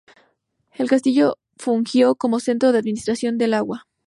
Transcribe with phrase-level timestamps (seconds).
[0.71, 3.85] El Castillo fungió como centro de administración del agua.